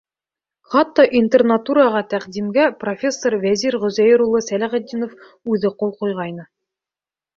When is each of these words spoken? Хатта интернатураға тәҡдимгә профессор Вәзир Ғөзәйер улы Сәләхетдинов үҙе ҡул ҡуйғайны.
Хатта 0.75 1.03
интернатураға 1.17 2.01
тәҡдимгә 2.15 2.65
профессор 2.85 3.37
Вәзир 3.45 3.77
Ғөзәйер 3.83 4.25
улы 4.29 4.43
Сәләхетдинов 4.49 5.15
үҙе 5.57 5.73
ҡул 5.83 5.97
ҡуйғайны. 6.01 6.53